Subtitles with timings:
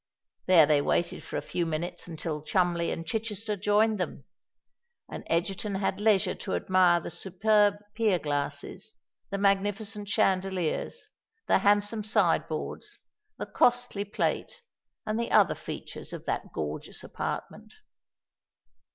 [0.47, 4.23] There they waited for a few minutes until Cholmondeley and Chichester joined them;
[5.07, 8.95] and Egerton had leisure to admire the superb pier glasses,
[9.29, 11.07] the magnificent chandeliers,
[11.47, 13.01] the handsome side boards,
[13.37, 14.63] the costly plate,
[15.05, 17.75] and the other features of that gorgeous apartment.